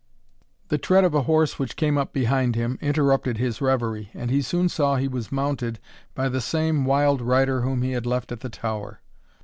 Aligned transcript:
The 0.69 0.79
tread 0.79 1.03
of 1.03 1.13
a 1.13 1.21
horse 1.29 1.59
which 1.59 1.75
came 1.75 1.95
up 1.95 2.11
behind 2.11 2.55
him, 2.55 2.79
interrupted 2.81 3.37
his 3.37 3.61
reverie, 3.61 4.09
and 4.15 4.31
he 4.31 4.41
soon 4.41 4.67
saw 4.67 4.95
he 4.95 5.07
was 5.07 5.31
mounted 5.31 5.77
by 6.15 6.27
the 6.27 6.41
same 6.41 6.85
wild 6.85 7.21
rider 7.21 7.61
whom 7.61 7.83
he 7.83 7.91
had 7.91 8.07
left 8.07 8.31
at 8.31 8.39
the 8.39 8.49
tower. 8.49 9.01